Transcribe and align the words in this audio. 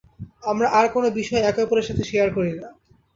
আমরা 0.43 0.67
আর 0.79 0.87
কোনো 0.95 1.07
বিষয় 1.19 1.41
একে 1.43 1.61
অপরের 1.65 1.87
সাথে 1.89 2.03
শেয়ার 2.09 2.29
করি 2.37 2.51
না। 2.53 2.67